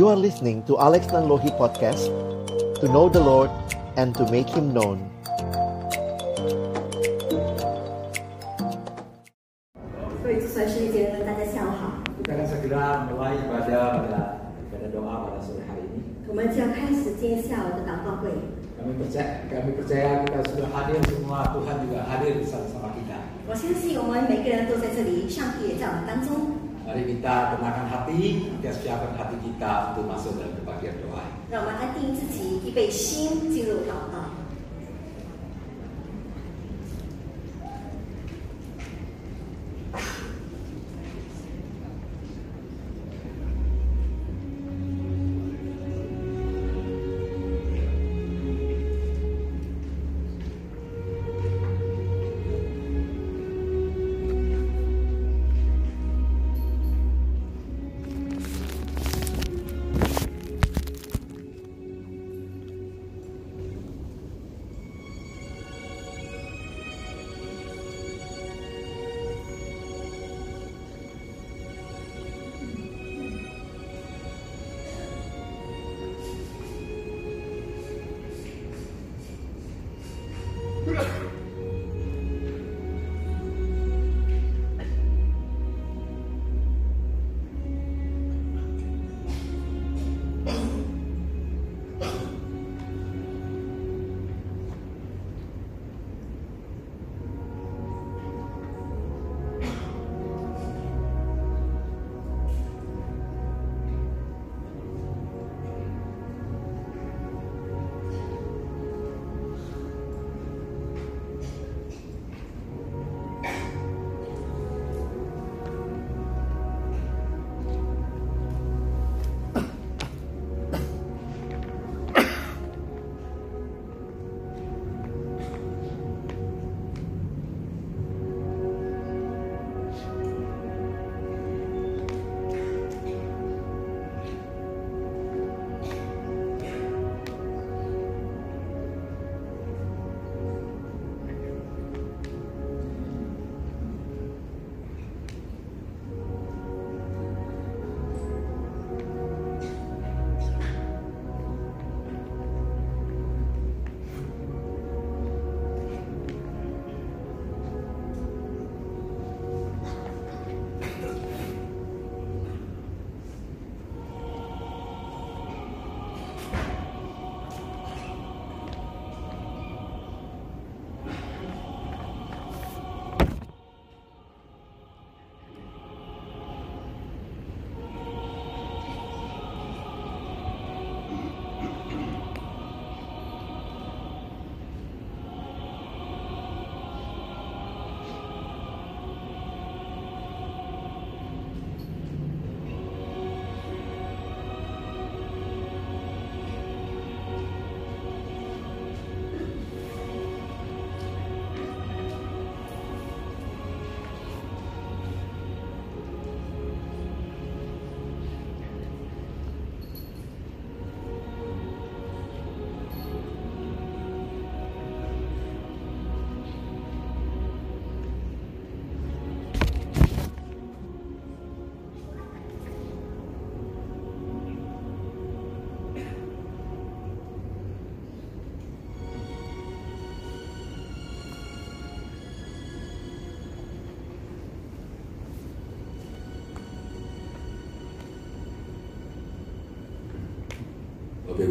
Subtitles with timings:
[0.00, 2.08] You are listening to Alex Nanlohi Podcast
[2.80, 3.52] To know the Lord
[4.00, 5.04] and to make Him known
[10.22, 12.00] 各位主持人姐妹们，大家下午好。
[12.24, 16.24] Kita akan segera mulai ibadah pada pada doa pada sore hari ini.
[16.26, 18.32] 我们就要开始今天下午的祷告会。
[18.80, 23.20] Kami percaya, kami percaya kita sudah hadir semua, Tuhan juga hadir bersama-sama kita.
[23.46, 26.49] 我相信我们每个人都在这里，上帝也在我们当中。
[26.91, 31.23] Mari kita tenangkan hati, kita siapkan hati kita untuk masuk dalam kebahagiaan doa.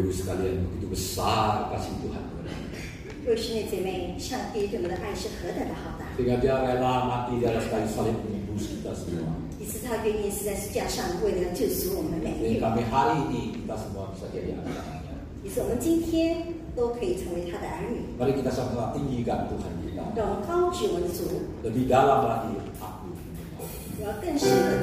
[0.00, 0.08] 定自己，预备心进入祷告。
[0.08, 2.80] Bapak Ibu sekalian, begitu besar kasih Tuhan kepada kita.
[3.26, 9.36] 各位兄弟姐妹，上帝对我们的爱是何等的浩大， Sehingga dia rela mati di atas kayu salib menembus kita semua.
[9.60, 15.16] 以致他愿意是在石架上为了救赎我们每一 Sehingga 个人， kami hari ini kita semua bisa jadi anak-anaknya.
[15.44, 18.16] 以致我们今天都可以成为他的儿女。
[18.16, 20.16] Mari kita sama-sama tinggikan Tuhan kita.
[20.16, 23.12] 让我们高举我们的主， Lebih dalam lagi aku.
[23.98, 24.79] 我要更深的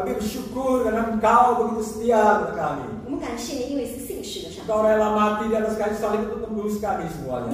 [0.00, 2.84] Kami bersyukur karena Engkau begitu setia kepada kami.
[3.06, 7.49] 我们感谢你，因为是信实的上帝， Engkau rela mati di atas kayu salib untuk menembus kami semuanya.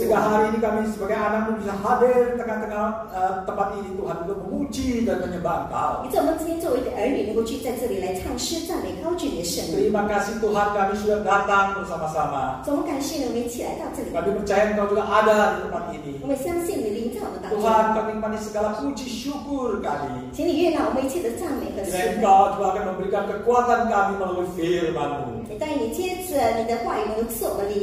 [0.00, 4.38] Sehingga hari ini kami sebagai anakmu bisa hadir di tengah-tengah uh, tempat ini Tuhan untuk
[4.40, 5.92] memuji dan menyembah Engkau.
[9.76, 12.42] Terima kasih Tuhan kami sudah datang bersama-sama.
[14.10, 16.12] Kami percaya Engkau juga ada di tempat ini.
[17.52, 20.32] Tuhan kami pandai segala puji syukur kami.
[22.16, 25.33] Engkau juga akan memberikan kekuatan kami melalui firman-Mu.
[25.44, 25.86] Kita ini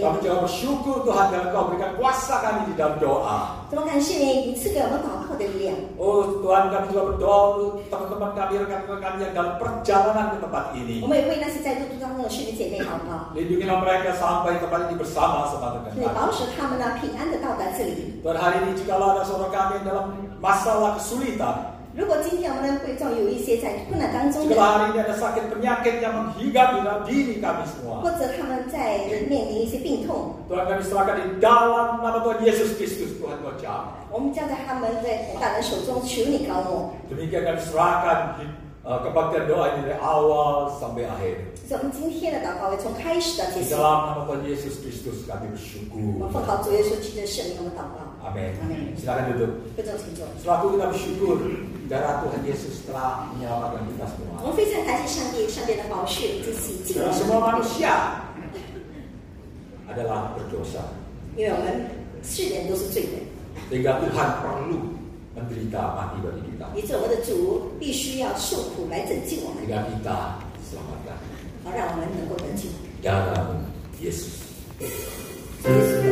[0.02, 3.40] Kami juga bersyukur Tuhan karena Kau berikan kuasa kami di dalam doa.
[5.96, 10.66] Oh Tuhan kami juga berdoa untuk teman-teman kami, rekan-rekan kami yang dalam perjalanan ke tempat
[10.76, 10.96] ini.
[13.32, 16.04] Lindungilah mereka sampai tempat ini bersama sama dengan kami.
[18.20, 20.06] Tuhan hari ini jika ada seorang kami dalam
[20.44, 21.56] masalah kesulitan,
[21.94, 24.48] 如果今天我们会众有一些在困难当中，
[28.02, 30.36] 或者他们在面临一些病痛，
[34.10, 36.92] 我们将在他们的大人手中求你高牧。
[41.72, 43.76] 我们今天呢，祷告会从开始到结束。
[46.20, 48.11] 我们奉靠主耶稣基督的圣名祷告。
[48.22, 48.52] Amin.
[48.94, 49.52] Silakan duduk.
[50.40, 51.38] Selaku kita bersyukur
[51.90, 54.36] darah Tuhan Yesus telah menyelamatkan kita semua.
[56.94, 57.94] Dan semua manusia
[59.86, 60.84] adalah berdosa.
[61.36, 61.78] Ya, kan?
[63.68, 64.80] Sehingga Tuhan perlu
[65.32, 66.66] menderita mati bagi kita.
[69.58, 70.18] Sehingga kita
[70.62, 71.18] selamatkan.
[73.02, 73.66] Dalam
[73.98, 74.36] Yesus.
[75.66, 76.11] Yesus.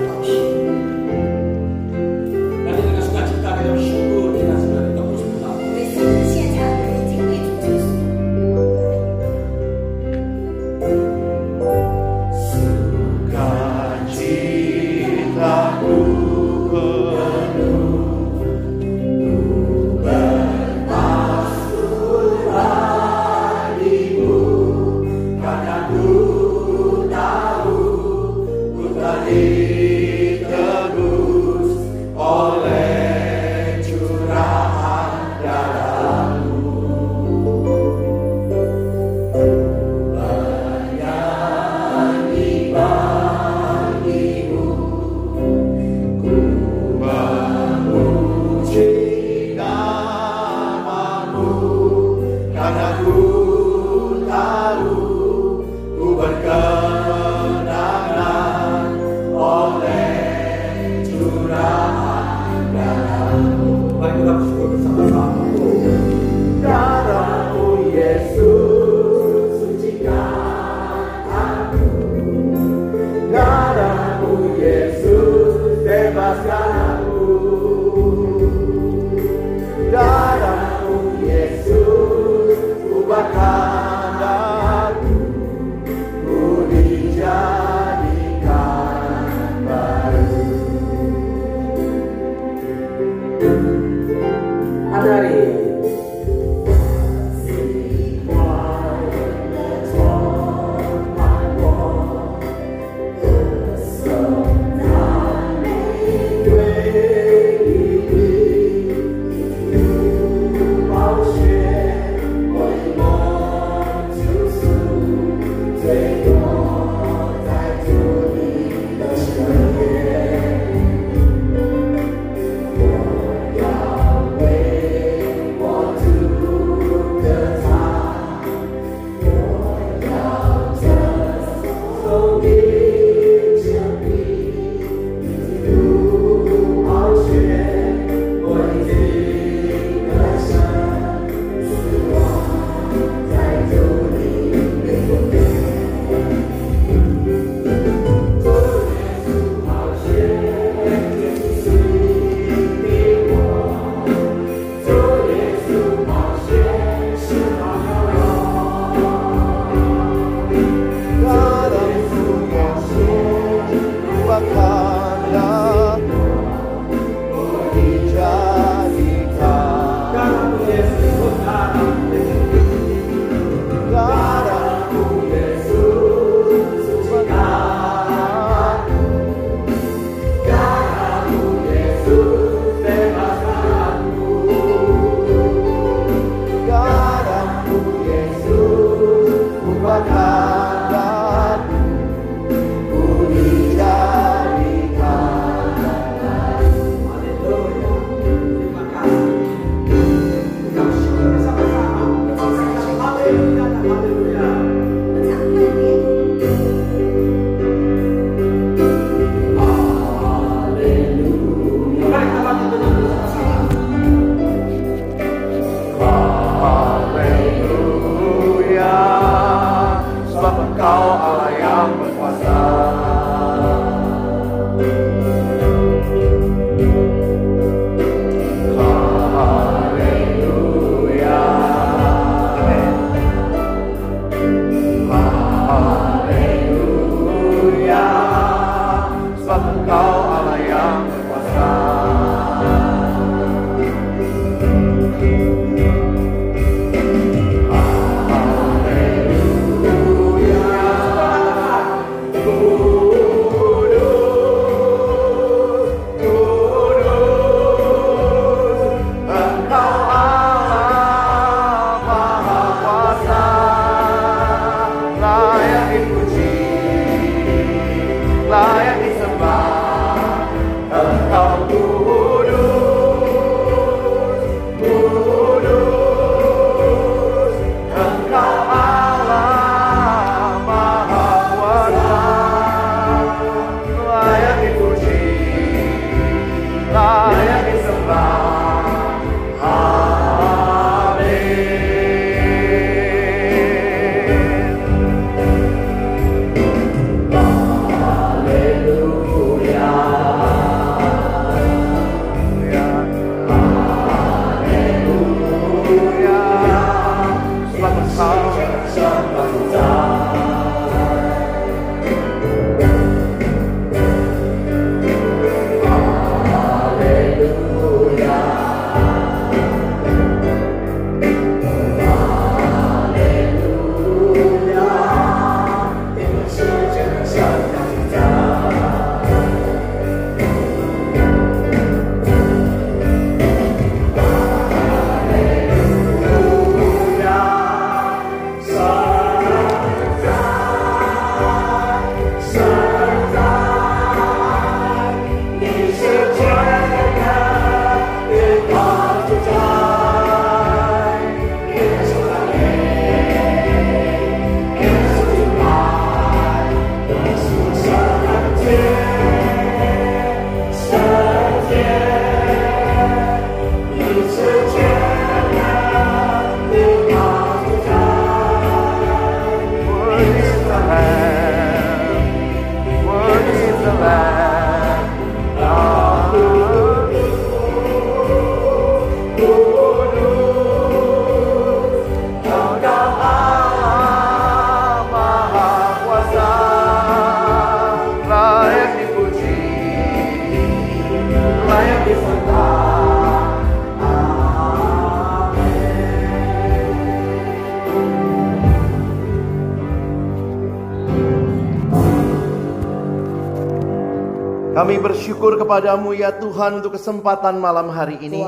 [405.59, 408.39] kepadamu ya Tuhan untuk kesempatan malam hari ini.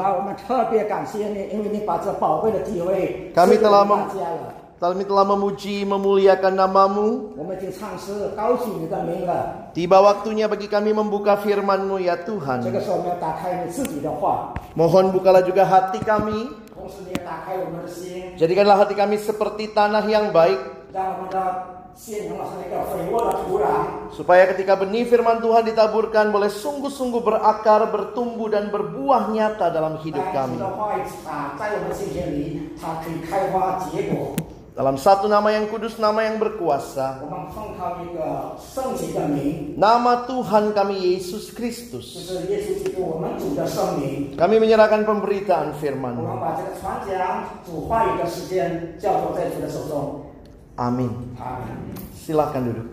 [3.35, 4.01] Kami telah mem
[4.81, 7.37] kami telah memuji, memuliakan namamu.
[9.77, 12.65] Tiba waktunya bagi kami membuka firmanmu ya Tuhan.
[14.73, 16.49] Mohon bukalah juga hati kami.
[18.41, 20.89] Jadikanlah hati kami seperti tanah yang baik.
[24.15, 30.23] Supaya ketika benih firman Tuhan ditaburkan boleh sungguh-sungguh berakar, bertumbuh dan berbuah nyata dalam hidup
[30.31, 30.57] kami.
[34.71, 37.27] Dalam satu nama yang kudus, nama yang berkuasa.
[39.75, 42.15] Nama Tuhan kami Yesus Kristus.
[44.39, 46.15] Kami menyerahkan pemberitaan firman.
[50.79, 51.11] Amin.
[51.35, 51.77] Amin.
[52.15, 52.87] Silakan duduk.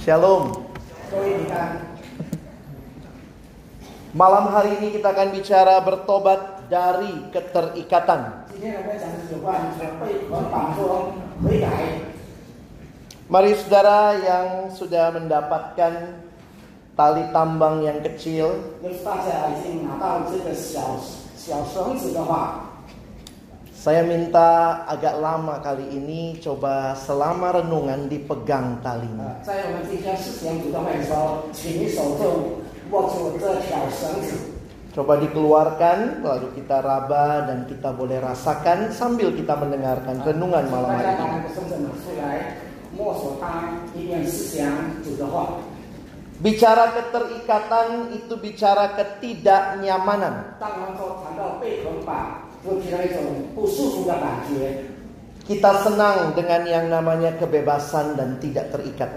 [0.00, 0.64] Shalom.
[4.16, 8.48] Malam hari ini kita akan bicara bertobat dari keterikatan.
[13.26, 15.92] Mari saudara yang sudah mendapatkan
[16.96, 18.72] tali tambang yang kecil,
[23.86, 29.38] saya minta agak lama kali ini coba selama renungan dipegang talinya.
[34.90, 41.14] Coba dikeluarkan lalu kita raba dan kita boleh rasakan sambil kita mendengarkan renungan malam hari
[41.22, 41.38] ini.
[46.42, 50.58] Bicara keterikatan itu bicara ketidaknyamanan.
[55.46, 59.14] Kita senang dengan yang namanya kebebasan dan tidak terikat.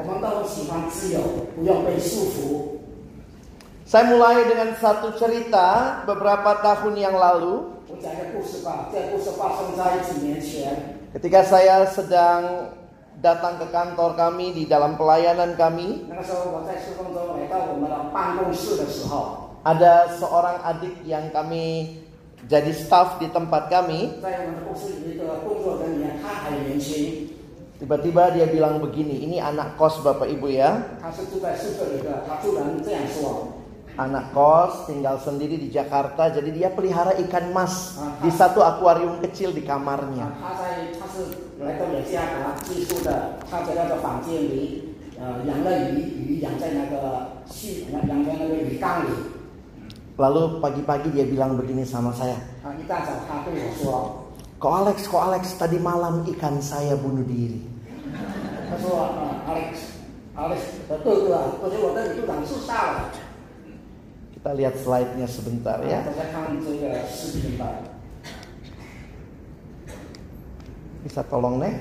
[3.89, 5.67] Saya mulai dengan satu cerita
[6.05, 7.81] beberapa tahun yang lalu.
[11.17, 12.69] Ketika saya sedang
[13.17, 16.05] datang ke kantor kami di dalam pelayanan kami,
[19.65, 21.97] ada seorang adik yang kami
[22.49, 24.17] jadi staff di tempat kami
[27.77, 30.81] tiba-tiba dia bilang begini ini anak kos bapak ibu ya.
[34.01, 39.53] Anak kos tinggal sendiri di Jakarta jadi dia pelihara ikan mas di satu akuarium kecil
[39.53, 40.33] di kamarnya.
[50.19, 52.35] Lalu pagi-pagi dia bilang begini sama saya.
[54.59, 57.63] Kok Alex, kok Alex tadi malam ikan saya bunuh diri.
[59.47, 59.71] Alex,
[60.35, 63.07] Alex betul itu susah.
[64.35, 66.03] Kita lihat slide-nya sebentar ya.
[71.07, 71.73] Bisa tolong nih?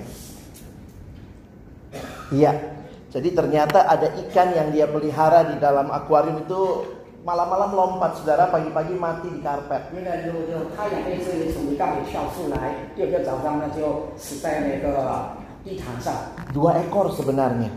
[2.31, 2.53] Iya.
[3.09, 6.98] Jadi ternyata ada ikan yang dia pelihara di dalam akuarium itu
[7.29, 9.93] malam-malam lompat saudara pagi-pagi mati di karpet.
[16.57, 17.69] Dua ekor sebenarnya.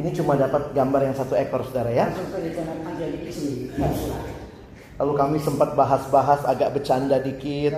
[0.00, 2.08] Ini cuma dapat gambar yang satu ekor saudara ya.
[4.98, 7.76] Lalu kami sempat bahas-bahas agak bercanda dikit.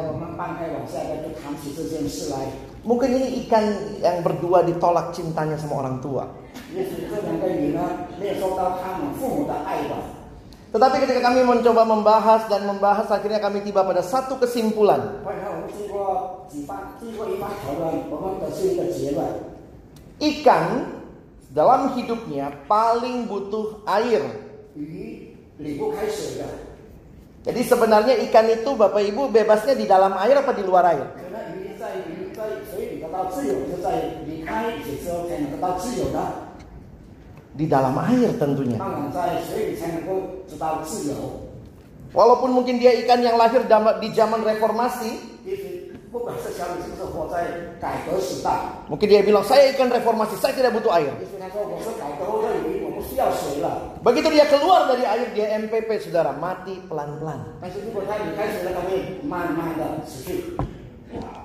[2.86, 3.64] Mungkin ini ikan
[3.98, 6.30] yang berdua ditolak cintanya sama orang tua.
[6.75, 7.81] 也许这两个鱼呢
[8.19, 9.97] 没有受到他们父母的爱吧。
[10.75, 15.23] Tetapi ketika kami mencoba membahas dan membahas akhirnya kami tiba pada satu kesimpulan.
[15.23, 19.23] 后来我们经过几番经过一番讨论，我们得出一个结论：
[20.19, 20.91] Ikan
[21.55, 24.21] dalam hidupnya paling butuh air.
[24.75, 26.43] 鱼离不开水的。
[27.45, 31.07] Jadi sebenarnya ikan itu Bapak Ibu bebasnya di dalam air apa di luar air?
[31.15, 31.23] 可
[37.54, 38.78] di dalam air tentunya.
[42.10, 43.62] Walaupun mungkin dia ikan yang lahir
[44.02, 45.10] di zaman reformasi,
[48.90, 51.14] mungkin dia bilang saya ikan reformasi, saya tidak butuh air.
[54.02, 57.62] Begitu dia keluar dari air dia MPP saudara mati pelan-pelan.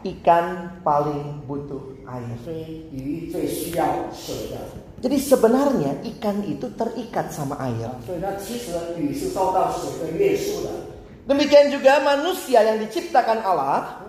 [0.05, 0.45] Ikan
[0.81, 2.37] paling butuh air.
[5.05, 7.93] Jadi sebenarnya ikan itu terikat sama air.
[11.29, 14.01] Demikian juga manusia yang diciptakan Allah.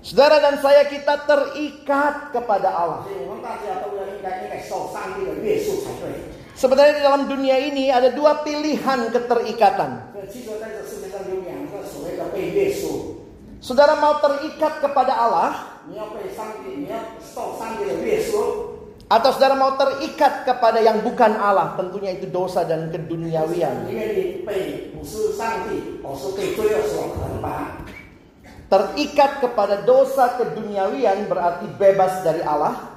[0.00, 3.04] Saudara dan saya kita terikat kepada Allah.
[6.56, 10.16] Sebenarnya di dalam dunia ini ada dua pilihan keterikatan.
[13.68, 15.76] Saudara mau terikat kepada Allah?
[19.12, 21.76] Atau saudara mau terikat kepada yang bukan Allah?
[21.76, 23.84] Tentunya itu dosa dan keduniawian.
[28.72, 32.96] Terikat kepada dosa keduniawian berarti bebas dari Allah.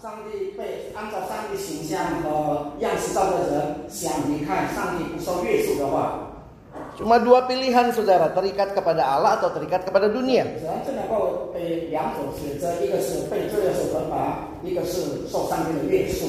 [0.00, 6.32] 上帝被按照上帝形象和样式造的人，想离开上帝不受约束的话，
[7.00, 10.44] Cuma dua pilihan saudara, terikat kepada Allah atau terikat kepada dunia.
[10.60, 16.26] 人只能够被两种选择，一个是被罪恶所捆绑，一个是受上帝的约束。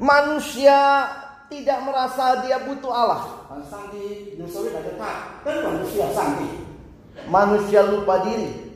[0.00, 1.08] Manusia
[1.48, 3.20] tidak merasa dia butuh Allah.
[3.48, 6.44] 啊，上帝有时候会感觉他根本不需要上帝，
[7.30, 8.68] Manusia lupa diri.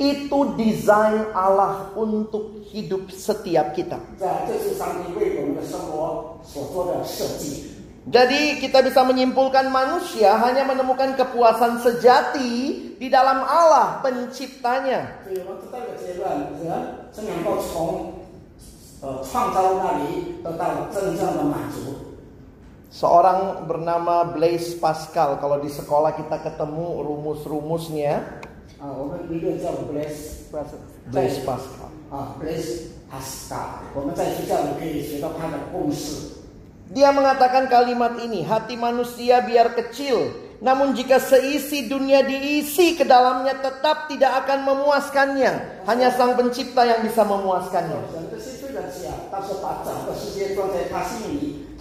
[0.00, 4.00] Itu desain Allah untuk hidup setiap kita.
[4.18, 7.68] 这这是上帝为我们的生活所做的设计。
[8.08, 15.20] Jadi kita bisa menyimpulkan manusia hanya menemukan kepuasan sejati di dalam Allah penciptanya.
[22.95, 25.35] Seorang bernama Blaise Pascal.
[25.43, 28.39] Kalau di sekolah kita ketemu rumus-rumusnya.
[29.27, 30.79] Blaise Pascal.
[31.11, 31.91] Blaise Pascal.
[32.39, 32.73] Blaise
[33.11, 33.69] Pascal.
[36.95, 40.31] Dia mengatakan kalimat ini, hati manusia biar kecil,
[40.63, 45.83] namun jika seisi dunia diisi ke dalamnya tetap tidak akan memuaskannya.
[45.83, 47.99] Hanya sang pencipta yang bisa memuaskannya.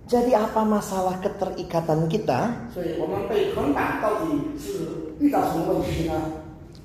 [0.09, 2.51] Jadi apa masalah keterikatan kita?
[2.73, 6.17] 所以我们被捆绑到底是遇到什么问题呢？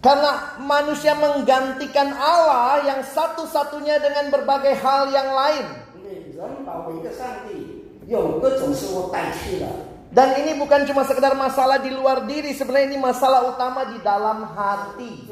[0.03, 5.65] Karena manusia menggantikan Allah yang satu-satunya dengan berbagai hal yang lain.
[5.95, 9.71] 因为人把唯一的上帝用各种事物代替了。
[10.13, 14.45] Dan ini bukan cuma sekedar masalah di luar diri, sebenarnya ini masalah utama di dalam
[14.51, 15.25] hati.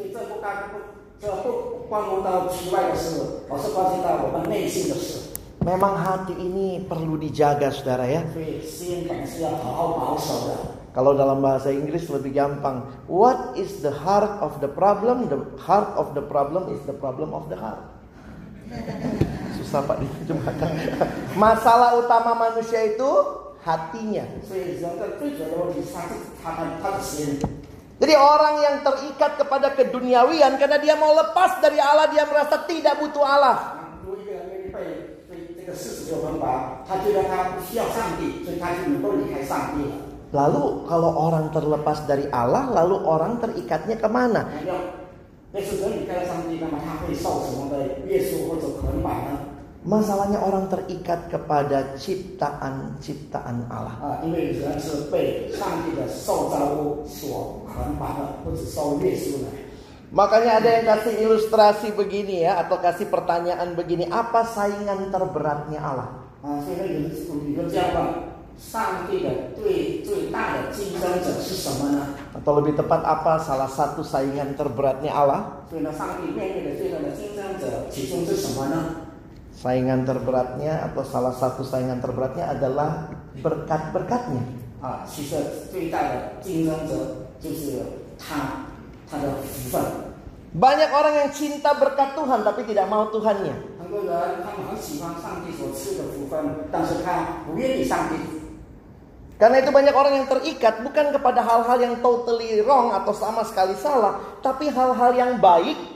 [1.19, 5.29] 所以这不干不这不关乎到体外的事，而是关系到我们内心的事。
[5.61, 8.25] Memang hati ini perlu dijaga, saudara ya.
[8.33, 10.57] 所以心本来是要好好保守的。
[10.91, 12.83] Kalau dalam bahasa Inggris lebih gampang.
[13.05, 15.29] What is the heart of the problem?
[15.29, 17.79] The heart of the problem is the problem of the heart.
[19.61, 20.69] Susah Pak diterjemahkan.
[21.37, 23.11] Masalah utama manusia itu
[23.61, 24.25] hatinya.
[27.96, 33.00] Jadi orang yang terikat kepada keduniawian karena dia mau lepas dari Allah, dia merasa tidak
[33.00, 33.56] butuh Allah.
[40.36, 44.44] Lalu kalau orang terlepas dari Allah, lalu orang terikatnya ke mana?
[48.04, 48.44] Yesus
[49.86, 54.18] Masalahnya orang terikat kepada ciptaan-ciptaan Allah.
[60.10, 66.10] Makanya ada yang kasih ilustrasi begini ya, atau kasih pertanyaan begini, apa saingan terberatnya Allah?
[72.34, 75.62] Atau lebih tepat apa salah satu saingan terberatnya Allah?
[79.56, 83.08] saingan terberatnya atau salah satu saingan terberatnya adalah
[83.40, 84.44] berkat-berkatnya.
[90.56, 93.56] Banyak orang yang cinta berkat Tuhan tapi tidak mau Tuhannya.
[99.36, 103.76] Karena itu banyak orang yang terikat bukan kepada hal-hal yang totally wrong atau sama sekali
[103.76, 105.95] salah, tapi hal-hal yang baik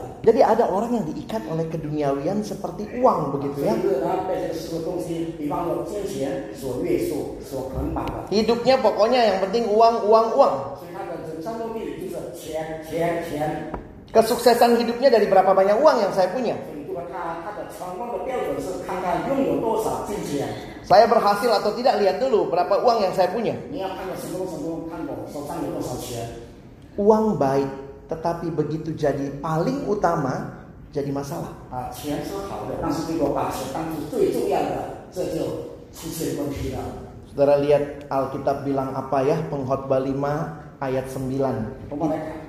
[0.21, 3.73] Jadi ada orang yang diikat oleh keduniawian seperti uang begitu ya.
[8.29, 10.55] Hidupnya pokoknya yang penting uang, uang, uang.
[14.13, 16.53] Kesuksesan hidupnya dari berapa banyak uang yang saya punya.
[20.85, 23.57] Saya berhasil atau tidak lihat dulu berapa uang yang saya punya.
[26.99, 31.55] Uang baik tetapi begitu jadi paling utama jadi masalah.
[37.31, 41.87] Saudara lihat Alkitab bilang apa ya pengkhotbah 5 ayat 9.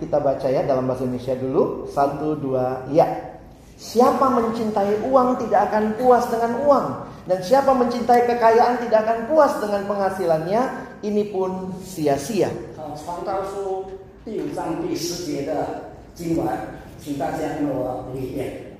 [0.02, 1.86] Kita baca ya dalam bahasa Indonesia dulu.
[1.86, 3.06] 1 2 ya.
[3.78, 6.86] Siapa mencintai uang tidak akan puas dengan uang
[7.30, 10.62] dan siapa mencintai kekayaan tidak akan puas dengan penghasilannya
[11.06, 12.50] ini pun sia-sia.
[14.25, 16.47] 第五章第十节的经文，
[16.99, 18.75] 请大家跟我读一遍：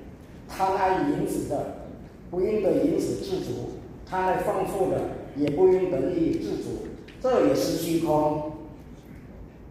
[0.48, 1.86] 贪爱银子的，
[2.30, 3.72] 不应得银子自足；
[4.08, 5.00] 贪爱丰富的，
[5.36, 6.84] 也不应得利益自足。
[7.22, 8.52] 这也是虚空。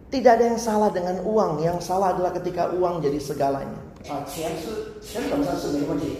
[0.09, 1.59] Tidak ada yang salah dengan uang.
[1.59, 3.77] Yang salah adalah ketika uang jadi segalanya.
[4.07, 6.15] 啊，钱是钱本身是没问题，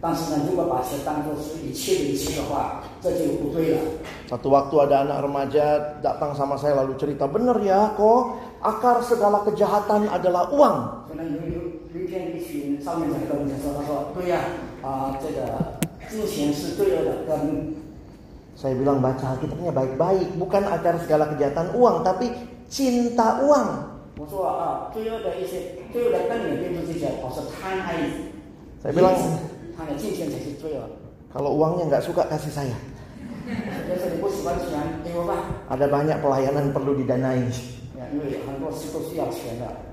[0.00, 3.78] 但是呢，如果把钱当做是一切的一切的话，这就不对了。
[4.26, 9.43] Satu waktu ada anak remaja datang sama saya lalu cerita, bener ya kok akar segala
[9.45, 10.77] kejahatan adalah uang.
[18.57, 22.33] Saya bilang baca Alkitabnya baik-baik, bukan akar segala kejahatan uang, tapi
[22.71, 23.67] cinta uang.
[28.81, 29.13] Saya bilang,
[31.29, 32.77] kalau uangnya nggak suka kasih saya.
[35.69, 37.45] Ada banyak pelayanan perlu didanai.
[37.97, 39.89] Ya, ini yang sosial sebenarnya.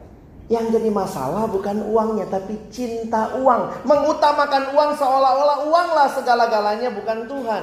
[0.53, 3.81] Yang jadi masalah bukan uangnya, tapi cinta uang.
[3.88, 7.62] Mengutamakan uang seolah-olah uanglah segala-galanya, bukan Tuhan.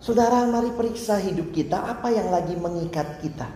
[0.00, 3.52] Saudara, mari periksa hidup kita, apa yang lagi mengikat kita.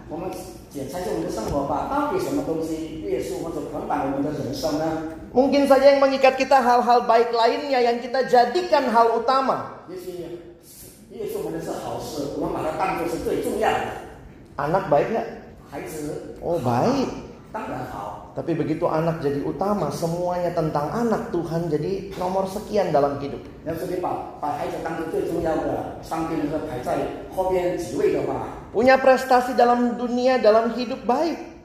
[0.76, 5.16] 我们检查一下我们的生活吧，到底什么东西约束或者捆绑我们的人生呢？
[5.32, 9.84] Mungkin saja yang mengikat kita hal-hal baik lainnya yang kita jadikan hal utama.
[9.88, 10.28] 也许
[11.12, 14.12] 约束我们的是好事，我们把它当做是最重要的。
[14.56, 15.28] Anak baik nggak?
[15.72, 17.08] 孩子 Oh baik.
[17.52, 23.44] 当然好， Tapi begitu anak jadi utama, semuanya tentang anak Tuhan jadi nomor sekian dalam hidup.
[23.68, 23.76] 要
[28.77, 31.65] punya prestasi dalam dunia, dalam hidup baik.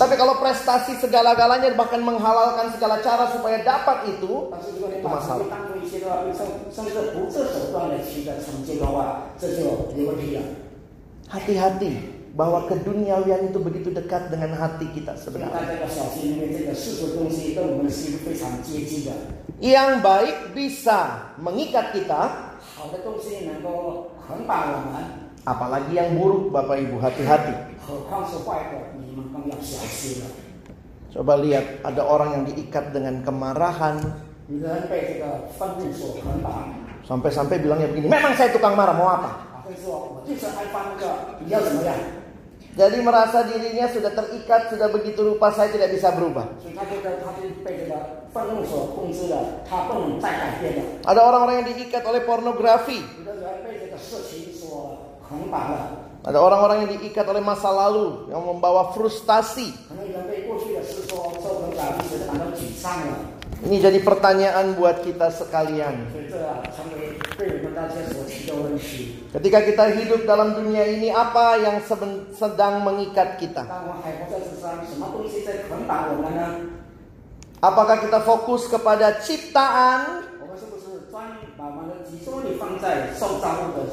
[0.00, 4.48] Tapi kalau prestasi segala-galanya bahkan menghalalkan segala cara supaya dapat itu,
[4.96, 5.44] itu masalah.
[11.28, 11.92] Hati-hati
[12.32, 15.84] bahwa keduniawian itu begitu dekat dengan hati kita sebenarnya.
[19.60, 22.20] Yang baik bisa mengikat kita.
[25.42, 27.54] Apalagi yang buruk Bapak Ibu hati-hati.
[31.12, 34.00] Coba lihat ada orang yang diikat dengan kemarahan.
[37.02, 39.30] Sampai-sampai bilangnya begini, memang saya tukang marah, mau apa?
[42.72, 46.48] Jadi merasa dirinya sudah terikat, sudah begitu rupa saya tidak bisa berubah.
[51.04, 53.04] Ada orang-orang yang diikat oleh pornografi.
[56.22, 59.74] Ada orang-orang yang diikat oleh masa lalu yang membawa frustasi.
[63.62, 66.10] Ini jadi pertanyaan buat kita sekalian.
[69.34, 71.78] Ketika kita hidup dalam dunia ini, apa yang
[72.34, 73.62] sedang mengikat kita?
[77.62, 80.31] Apakah kita fokus kepada ciptaan
[82.11, 83.87] 把我们的集中力放在受造物的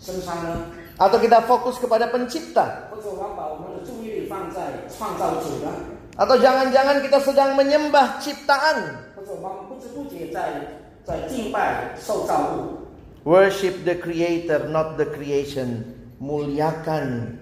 [0.00, 0.66] 身上呢？
[0.98, 2.90] atau kita fokus kepada pencipta?
[2.90, 5.70] 或者我们把我们的注意力放在创造主呢？
[6.18, 9.06] Atau jangan-jangan kita sedang menyembah ciptaan?
[9.14, 12.82] 或者我们不知不觉在在敬拜受造物？
[13.22, 15.94] Worship the creator, not the creation.
[16.18, 17.36] Muliakan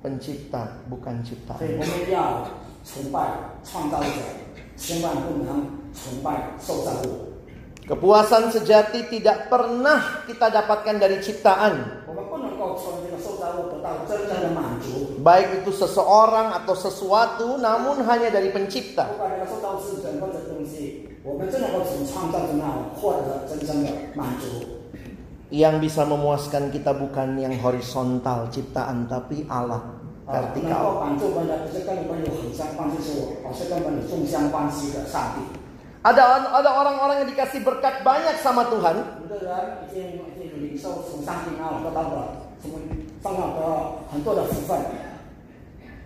[0.00, 1.90] pencipta, bukan 所以 ciptaan.
[7.85, 12.01] Kepuasan sejati tidak pernah kita dapatkan dari ciptaan.
[15.21, 19.05] Baik itu seseorang atau sesuatu, namun hanya dari pencipta.
[25.53, 29.93] Yang bisa memuaskan kita bukan yang horizontal ciptaan, tapi Allah
[30.25, 31.05] vertikal.
[36.05, 39.25] Ada ada orang-orang yang dikasih berkat banyak sama Tuhan.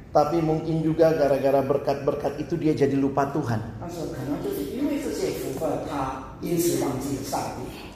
[0.09, 3.59] Tapi mungkin juga gara-gara berkat-berkat itu dia jadi lupa Tuhan.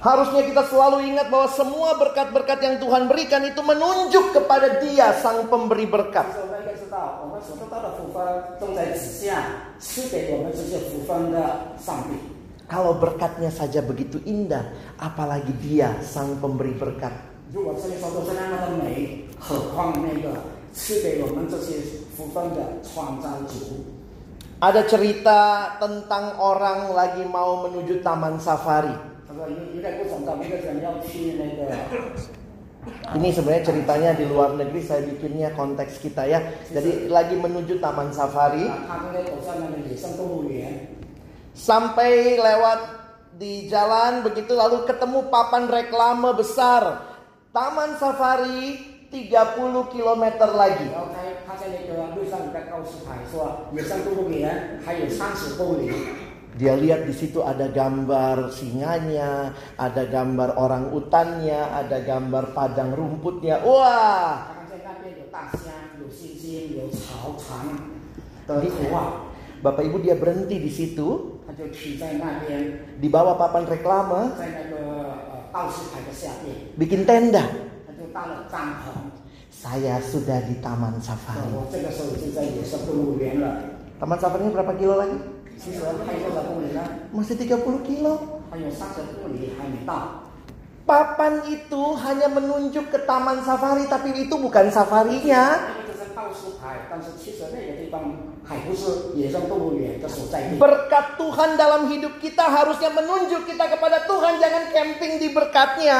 [0.04, 5.48] Harusnya kita selalu ingat bahwa semua berkat-berkat yang Tuhan berikan itu menunjuk kepada Dia sang
[5.48, 6.28] pemberi berkat.
[6.93, 8.21] 是我们应该知道，我们所得到的福分
[8.61, 9.43] 正在指向
[9.79, 12.19] 赐给我们这些福分的上帝。
[12.69, 14.61] Kalau berkatnya saja begitu indah,
[15.01, 17.13] apalagi Dia sang pemberi berkat.
[17.55, 20.37] 如果这些说都是那么的美，何况那个
[20.75, 21.81] 赐给我们这些
[22.15, 23.89] 福分的创造主？
[24.61, 28.93] Ada cerita tentang orang lagi mau menuju taman safari.
[29.27, 31.73] 他说有有点不懂的，一个人要去那个
[33.14, 36.40] Ini sebenarnya ceritanya di luar negeri saya bikinnya konteks kita ya.
[36.68, 38.68] Jadi lagi menuju taman safari.
[41.54, 42.80] Sampai lewat
[43.38, 47.14] di jalan begitu lalu ketemu papan reklame besar.
[47.54, 48.82] Taman safari
[49.14, 50.24] 30 km
[50.58, 50.90] lagi.
[56.54, 63.58] Dia lihat di situ ada gambar singanya, ada gambar orang utannya, ada gambar padang rumputnya.
[63.66, 64.54] Wah!
[68.46, 69.04] Iya.
[69.66, 71.40] Bapak Ibu dia berhenti di situ.
[73.02, 74.22] Di bawah papan reklame.
[76.78, 77.50] Bikin tenda.
[79.50, 81.50] Saya sudah di Taman Safari.
[83.98, 85.33] Taman Safari berapa kilo lagi?
[87.16, 88.14] Masih 30 kilo.
[90.84, 95.72] Papan itu hanya menunjuk ke taman safari, tapi itu bukan safarinya.
[100.60, 106.00] Berkat Tuhan dalam hidup kita harusnya menunjuk kita kepada Tuhan, jangan camping di berkatnya.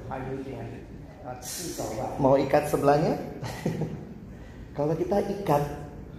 [2.21, 3.17] Mau ikat sebelahnya?
[4.77, 5.63] Kalau kita ikat,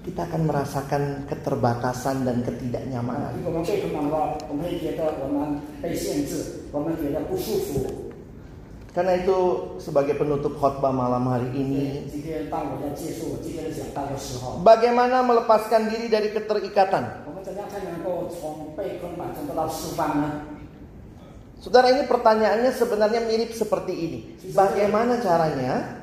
[0.02, 3.38] kita akan merasakan keterbatasan dan ketidaknyamanan.
[8.92, 9.36] Karena itu
[9.80, 12.04] sebagai penutup khotbah malam hari ini
[14.60, 17.24] Bagaimana melepaskan diri dari keterikatan
[21.62, 24.18] Saudara ini pertanyaannya sebenarnya mirip seperti ini.
[24.50, 26.02] Bagaimana caranya?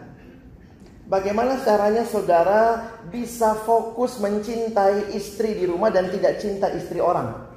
[1.12, 2.80] Bagaimana caranya saudara
[3.12, 7.52] bisa fokus mencintai istri di rumah dan tidak cinta istri orang?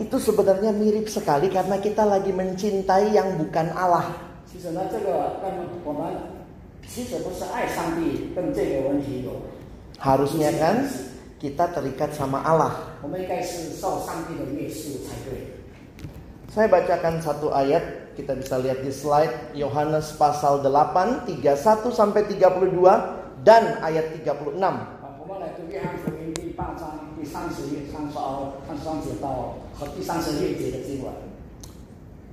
[0.00, 4.16] Itu sebenarnya mirip sekali karena kita lagi mencintai yang bukan Allah.
[10.00, 10.76] Harusnya kan
[11.40, 13.00] kita terikat sama Allah.
[16.52, 23.40] Saya bacakan satu ayat, kita bisa lihat di slide Yohanes pasal 8 31 sampai 32
[23.40, 24.60] dan ayat 36.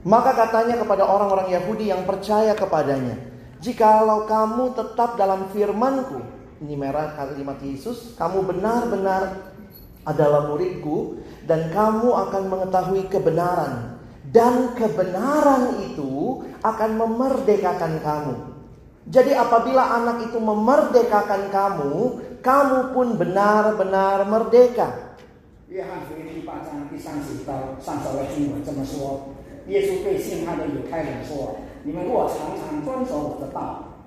[0.08, 3.16] Maka katanya kepada orang-orang Yahudi yang percaya kepadanya,
[3.64, 6.20] "Jikalau kamu tetap dalam firman-Ku
[6.62, 6.76] ini
[7.14, 9.54] kalimat Yesus, "kamu benar-benar
[10.08, 14.00] adalah muridku dan kamu akan mengetahui kebenaran.
[14.28, 18.36] Dan kebenaran itu akan memerdekakan kamu."
[19.08, 21.96] Jadi apabila anak itu memerdekakan kamu,
[22.44, 25.08] kamu pun benar-benar merdeka.
[25.68, 25.84] 约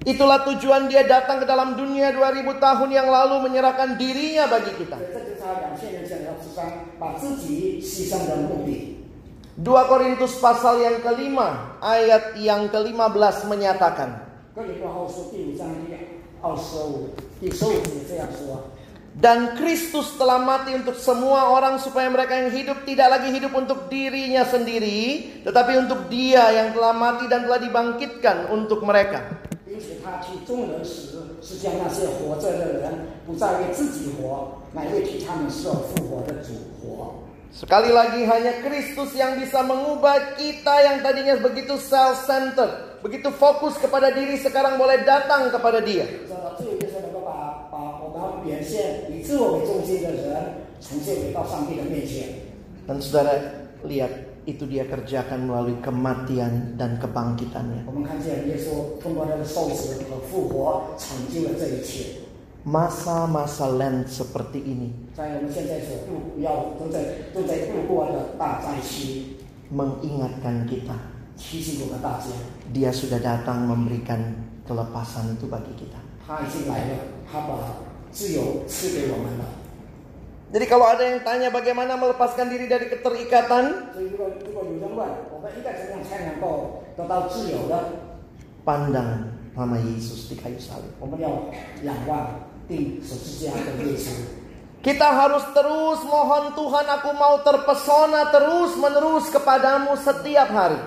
[0.06, 4.98] Itulah tujuan dia datang ke dalam dunia 2000 tahun yang lalu menyerahkan dirinya bagi kita.
[4.98, 6.62] 所以这就是他两千年前来到世上，
[6.98, 8.98] 把自己牺牲的目的。
[9.62, 14.26] 2 Korintus pasal yang kelima, ayat yang ke-15 menyatakan.
[14.54, 15.90] 哥林多后书第五章第
[16.43, 17.09] also.
[19.11, 23.91] Dan Kristus telah mati untuk semua orang supaya mereka yang hidup tidak lagi hidup untuk
[23.91, 29.41] dirinya sendiri, tetapi untuk Dia yang telah mati dan telah dibangkitkan untuk mereka.
[37.51, 43.03] Sekali lagi hanya Kristus yang bisa mengubah kita yang tadinya begitu self-centered.
[43.03, 46.07] Begitu fokus kepada diri sekarang boleh datang kepada dia.
[52.87, 53.33] Dan saudara
[53.83, 54.11] lihat
[54.47, 57.83] itu dia kerjakan melalui kematian dan kebangkitannya
[62.61, 64.89] masa-masa Lent seperti ini.
[69.71, 70.97] Mengingatkan kita.
[72.69, 74.21] Dia sudah datang memberikan
[74.67, 75.97] kelepasan itu bagi kita.
[80.51, 83.95] Jadi kalau ada yang tanya bagaimana melepaskan diri dari keterikatan?
[88.67, 90.91] Pandang nama Yesus di kayu salib.
[94.81, 100.79] Kita harus terus mohon Tuhan aku mau terpesona terus menerus kepadamu setiap hari.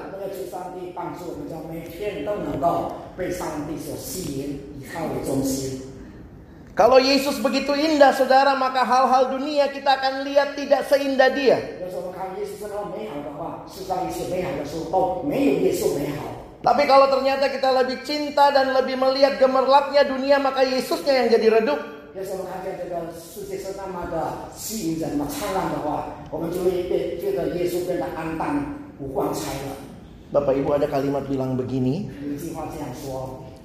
[6.75, 11.59] Kalau Yesus begitu indah saudara maka hal-hal dunia kita akan lihat tidak seindah dia.
[16.65, 21.61] Tapi kalau ternyata kita lebih cinta dan lebih melihat gemerlapnya dunia, maka Yesusnya yang jadi
[21.61, 21.77] redup.
[30.33, 32.09] Bapak Ibu ada kalimat bilang begini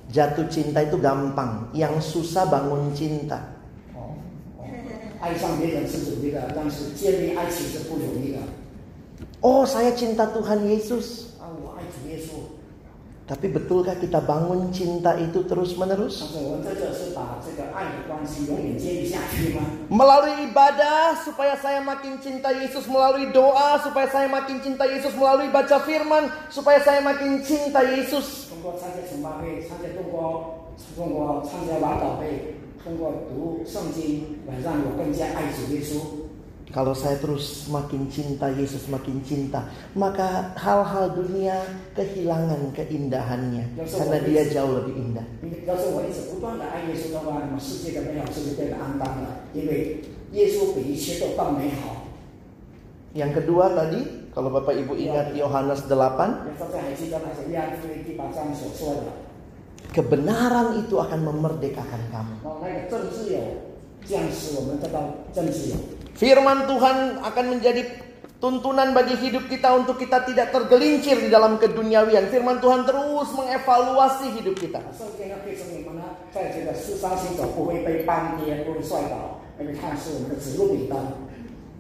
[0.09, 3.37] Jatuh cinta itu gampang Yang susah bangun cinta.
[3.93, 4.17] Oh,
[9.45, 11.29] oh saya cinta Tuhan Yesus.
[13.29, 16.33] Tapi betulkah kita bangun cinta itu terus-menerus?
[19.85, 25.53] Melalui ibadah supaya saya makin cinta Yesus, melalui doa supaya saya makin cinta Yesus, melalui
[25.53, 28.49] baca firman supaya saya makin cinta Yesus.
[36.69, 39.65] Kalau saya terus semakin cinta Yesus, semakin cinta,
[39.97, 41.65] maka hal-hal dunia
[41.97, 43.73] kehilangan keindahannya.
[43.89, 45.25] Karena dia jauh lebih indah.
[53.17, 56.53] Yang kedua tadi, kalau Bapak Ibu ingat Yohanes 8,
[59.89, 62.35] kebenaran itu akan memerdekakan kamu.
[66.19, 67.87] Firman Tuhan akan menjadi
[68.43, 72.27] tuntunan bagi hidup kita untuk kita tidak tergelincir di dalam keduniawian.
[72.27, 74.83] Firman Tuhan terus mengevaluasi hidup kita.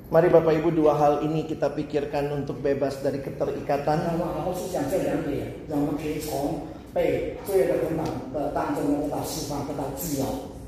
[0.07, 3.99] Mari Bapak Ibu dua hal ini kita pikirkan untuk bebas dari keterikatan.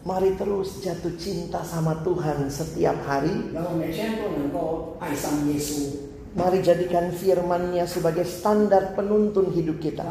[0.02, 3.54] Mari terus jatuh cinta sama Tuhan setiap hari.
[6.32, 10.02] Mari jadikan firman-Nya sebagai standar penuntun hidup kita.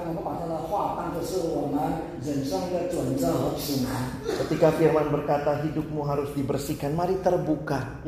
[4.46, 8.04] Ketika firman berkata hidupmu harus dibersihkan, mari terbuka.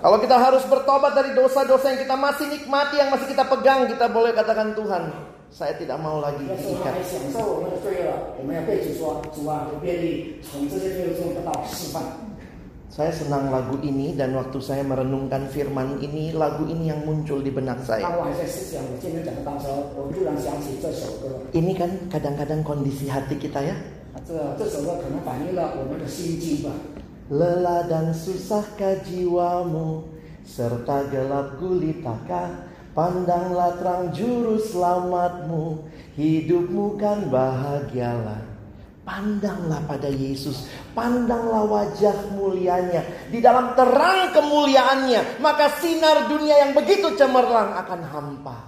[0.00, 4.08] Kalau kita harus bertobat dari dosa-dosa yang kita masih nikmati, yang masih kita pegang, kita
[4.08, 6.98] boleh katakan Tuhan, saya tidak mau lagi diikat.
[12.90, 17.54] Saya senang lagu ini dan waktu saya merenungkan firman ini, lagu ini yang muncul di
[17.54, 18.02] benak saya.
[21.54, 23.78] Ini kan kadang-kadang kondisi hati kita ya.
[27.30, 30.02] Lelah dan susahkah jiwamu,
[30.42, 35.82] serta gelap gulitakah Pandanglah terang juru selamatmu
[36.14, 38.38] Hidupmu kan bahagialah.
[39.02, 43.02] Pandanglah pada Yesus Pandanglah wajah mulianya.
[43.34, 48.58] Di dalam terang kemuliaannya Maka sinar dunia yang begitu cemerlang akan hampa.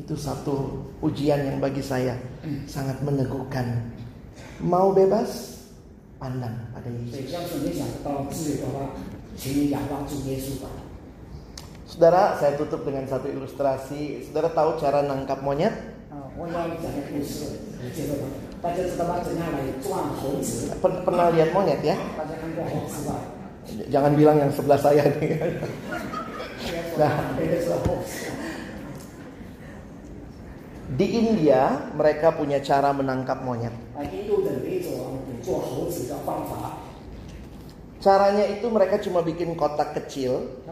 [0.00, 2.16] Itu satu ujian yang bagi saya
[2.64, 3.84] Sangat meneguhkan.
[4.64, 5.60] Mau bebas?
[6.16, 7.20] Pandang pada 所
[10.24, 10.64] Yesus
[11.86, 14.26] Saudara, saya tutup dengan satu ilustrasi.
[14.26, 15.70] Saudara tahu cara nangkap monyet?
[20.82, 21.96] Pernah lihat monyet ya?
[23.86, 25.30] Jangan bilang yang sebelah saya nih.
[26.96, 27.12] Nah,
[30.96, 33.76] di India mereka punya cara menangkap monyet.
[38.06, 40.62] Caranya itu mereka cuma bikin kotak kecil.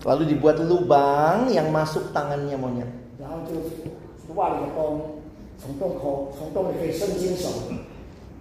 [0.00, 2.88] Lalu dibuat lubang yang masuk tangannya monyet.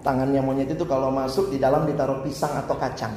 [0.07, 3.11] Tangannya monyet itu kalau masuk di dalam ditaruh pisang atau kacang.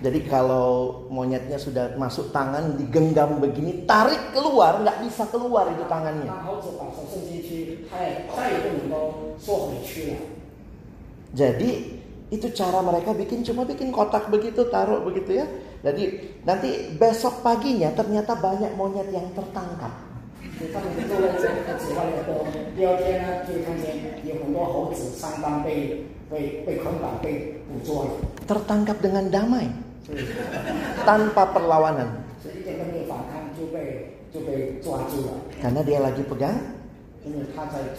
[0.00, 6.32] Jadi kalau monyetnya sudah masuk tangan digenggam begini, tarik keluar nggak bisa keluar itu tangannya.
[11.36, 11.70] Jadi
[12.32, 15.46] itu cara mereka bikin cuma bikin kotak begitu taruh begitu ya.
[15.84, 19.92] Jadi nanti besok paginya ternyata banyak monyet yang tertangkap.
[28.48, 29.89] Tertangkap dengan damai
[31.04, 32.08] tanpa perlawanan.
[35.60, 36.80] Karena dia lagi pegang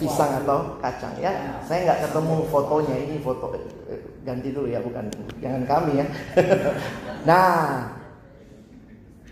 [0.02, 1.62] pisang atau kacang ya.
[1.62, 5.06] Saya nggak ketemu fotonya ini foto eh, ganti dulu ya bukan
[5.38, 6.06] jangan kami ya.
[7.28, 7.86] nah,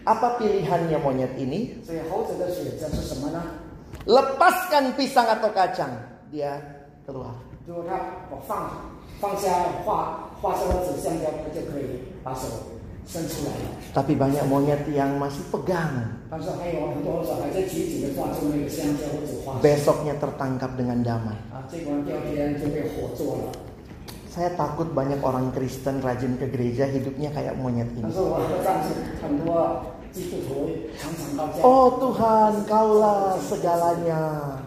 [0.07, 1.83] apa pilihannya monyet ini?
[4.07, 5.93] Lepaskan pisang atau kacang,
[6.31, 7.50] dia keluar.
[7.68, 8.70] 如果他我放
[9.20, 12.46] 放下画画上的纸香蕉，他就可以把手
[13.08, 13.74] 伸出来了。
[13.94, 16.22] Tapi banyak monyet yang masih pegang.
[16.30, 21.38] 但是还有很多小孩在紧紧的抓住那个香蕉或者花生 Besoknya tertangkap dengan damai.
[21.50, 23.56] 啊，结果第二天就被火做了。
[24.36, 28.14] Saya takut banyak orang Kristen rajin ke gereja hidupnya kayak monyet 但 ini.
[28.14, 28.92] 是我但是
[29.24, 30.70] 很多基督徒
[31.00, 34.60] 常常到这样 Oh Tuhan, Kaulah segalanya.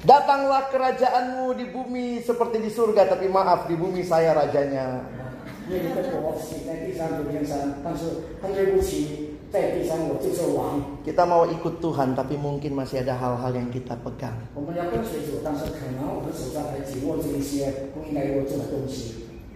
[0.00, 5.04] Datanglah kerajaanmu di bumi seperti di surga, tapi maaf di bumi saya rajanya.
[11.04, 14.40] Kita mau ikut Tuhan, tapi mungkin masih ada hal-hal yang kita pegang.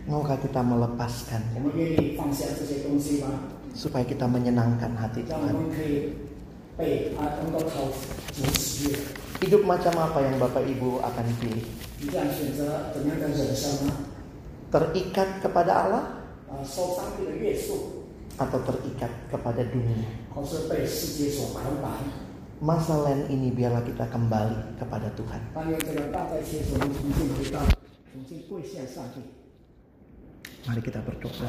[0.05, 1.42] Maukah kita melepaskan?
[3.72, 5.55] Supaya kita menyenangkan hati Tuhan.
[9.39, 11.62] Hidup macam apa yang Bapak Ibu akan pilih?
[14.68, 16.05] Terikat kepada Allah?
[18.35, 20.03] Atau terikat kepada dunia?
[22.59, 25.43] Masa lain ini biarlah kita kembali kepada Tuhan.
[30.64, 31.47] Mari kita berdoa.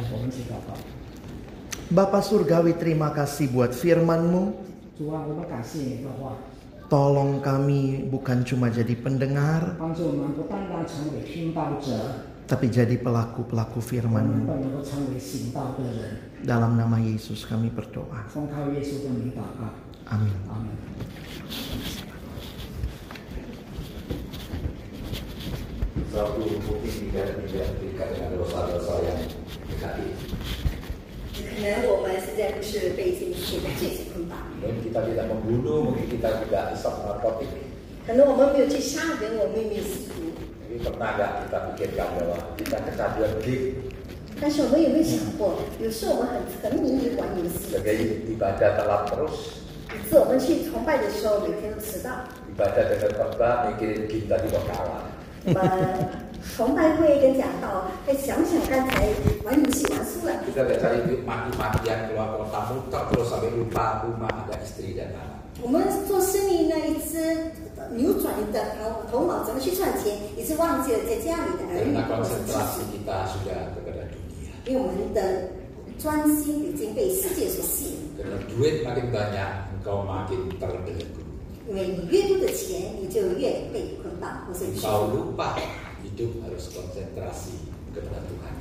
[1.87, 4.74] Bapak Surgawi terima kasih buat firmanmu.
[4.98, 6.36] 主啊，我们感谢你的话，
[6.90, 14.46] Tolong kami bukan cuma jadi pendengar, 帮助我们不单单成为听道者， tapi jadi pelaku-pelaku 我们 firman-Mu.
[14.46, 16.18] 更能够成为行道的人。
[16.44, 18.26] Dalam nama Yesus kami berdoa.
[18.28, 19.70] 奉靠耶稣的名祷告，
[20.10, 20.34] Amin.
[20.50, 20.68] 阿门。
[26.10, 29.30] Suatu mungkin tidak tidak terikat dengan dosa-dosa yang
[29.70, 30.18] negatif.
[31.40, 34.13] 可能我们现在不是被这些的这些捆绑，
[34.65, 37.49] mungkin kita tidak membunuh, mungkin kita tidak isap narkotik.
[40.65, 43.93] Tapi pernah nggak kita pikirkan bahwa kita kecanduan game?
[47.69, 47.95] Sebagai
[48.27, 49.37] ibadah telat terus.
[52.51, 55.03] Ibadah dengan terbang, mikirin game tadi bakalan.
[56.53, 59.09] 崇拜会跟讲到，哎，想想刚才
[59.43, 65.43] 玩游戏玩输了，Kita udah cari mati-matian keluar kota muter terus sampai lupa rumah ada istri dan anak.
[65.63, 67.51] 我们做生意呢，一直
[67.91, 74.51] 扭转的头头脑怎么去赚钱，一直忘记了在家里的儿女 Karena 或者是 konsentrasi，kita sudah kepada dunia.
[74.67, 75.51] 因为我们的
[75.99, 77.99] 专心已经被世界所吸引。
[78.15, 81.23] Karena duit makin banyak, engkau makin terbelenggu.
[81.67, 85.35] 因为你越多的钱，你就越被捆绑或是拘 Engkau 束。
[85.35, 85.55] lupa
[86.15, 87.59] hidup harus konsentrasi
[87.91, 88.55] kepada Tuhan.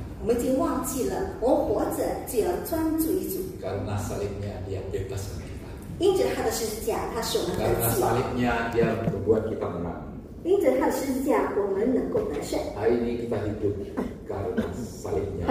[3.63, 5.71] Karena salibnya dia bebas dari kita.
[7.55, 10.03] Karena salibnya dia membuat kita menang.
[12.75, 13.75] Hari ini kita hidup
[14.27, 15.47] karena salibnya